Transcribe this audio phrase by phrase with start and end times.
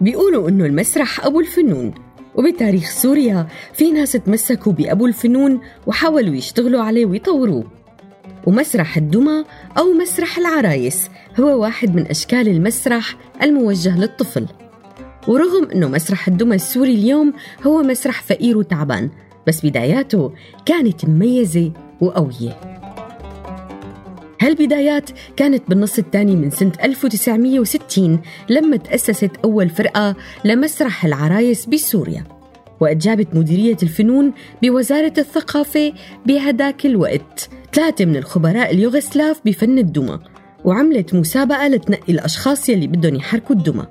[0.00, 1.94] بيقولوا إنه المسرح أبو الفنون
[2.34, 7.64] وبتاريخ سوريا في ناس تمسكوا بأبو الفنون وحاولوا يشتغلوا عليه ويطوروه.
[8.46, 9.44] ومسرح الدمى
[9.78, 11.08] أو مسرح العرايس
[11.40, 14.46] هو واحد من أشكال المسرح الموجه للطفل.
[15.28, 17.32] ورغم أنه مسرح الدمى السوري اليوم
[17.66, 19.10] هو مسرح فقير وتعبان
[19.46, 20.32] بس بداياته
[20.66, 22.67] كانت مميزة وقوية.
[24.48, 32.24] هالبدايات كانت بالنص الثاني من سنة 1960 لما تأسست أول فرقة لمسرح العرايس بسوريا
[32.80, 35.92] وأجابت مديرية الفنون بوزارة الثقافة
[36.26, 40.18] بهداك الوقت ثلاثة من الخبراء اليوغسلاف بفن الدمى
[40.64, 43.86] وعملت مسابقة لتنقي الأشخاص يلي بدهم يحركوا الدمى.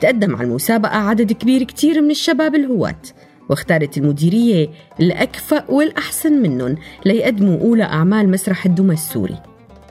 [0.00, 3.02] تقدم على المسابقة عدد كبير كتير من الشباب الهواة
[3.50, 4.68] واختارت المديرية
[5.00, 9.47] الأكفأ والأحسن منهم ليقدموا أولى أعمال مسرح الدمى السوري.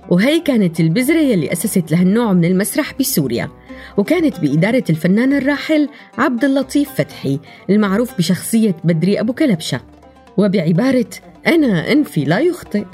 [0.10, 3.50] وهي كانت البذرة يلي أسست لهالنوع من المسرح بسوريا؟
[3.98, 9.82] وكانت بإدارة الفنان الراحل عبد اللطيف فتحي المعروف بشخصية بدري أبو كلبشة.
[10.38, 11.10] وبعبارة
[11.48, 12.86] أنا أنفي لا يخطئ.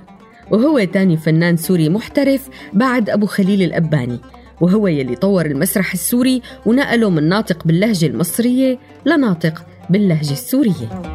[0.52, 4.20] وهو تاني فنان سوري محترف بعد أبو خليل الأباني.
[4.61, 11.12] وهو يلي طور المسرح السوري ونقله من ناطق باللهجة المصرية لناطق باللهجة السورية.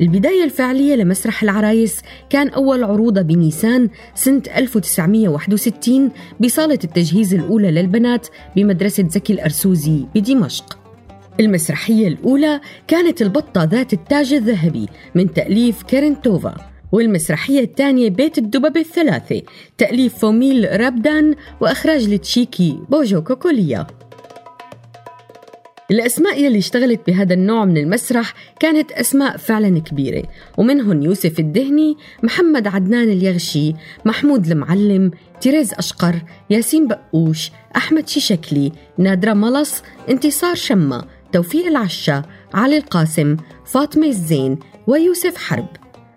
[0.00, 9.08] البداية الفعلية لمسرح العرايس كان أول عروضه بنيسان سنة 1961 بصالة التجهيز الأولى للبنات بمدرسة
[9.08, 10.78] زكي الأرسوزي بدمشق.
[11.40, 16.54] المسرحية الأولى كانت البطة ذات التاج الذهبي من تأليف كارنتوفا
[16.92, 19.42] والمسرحية الثانية بيت الدببة الثلاثة
[19.78, 23.86] تأليف فوميل رابدان وإخراج لتشيكي بوجو كوكوليا.
[25.90, 30.22] الأسماء يلي اشتغلت بهذا النوع من المسرح كانت أسماء فعلا كبيرة
[30.58, 35.10] ومنهم يوسف الدهني محمد عدنان اليغشي محمود المعلم
[35.40, 36.14] تيريز أشقر
[36.50, 42.22] ياسين بقوش أحمد شيشكلي نادرة ملص انتصار شمة توفيق العشا
[42.54, 45.68] علي القاسم فاطمة الزين ويوسف حرب.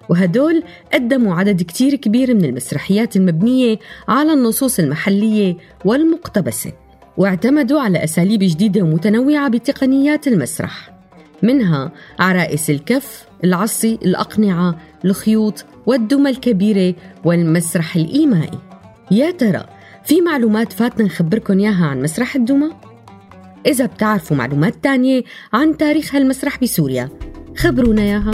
[0.10, 6.72] وهدول قدموا عدد كتير كبير من المسرحيات المبنية على النصوص المحلية والمقتبسة.
[7.22, 10.92] واعتمدوا على أساليب جديدة ومتنوعة بتقنيات المسرح
[11.44, 18.60] منها عرائس الكف، العصي، الأقنعة، الخيوط والدمى الكبيرة والمسرح الإيمائي
[19.12, 19.66] يا ترى
[20.06, 22.70] في معلومات فاتنا نخبركن إياها عن مسرح الدمى؟
[23.66, 27.10] إذا بتعرفوا معلومات تانية عن تاريخ هالمسرح بسوريا
[27.58, 28.32] خبرونا إياها